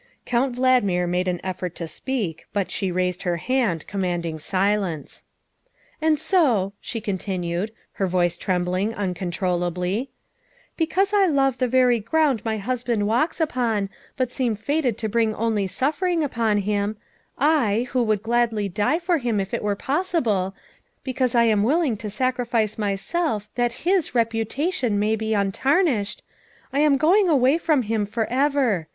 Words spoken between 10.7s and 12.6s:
because I love the very ground my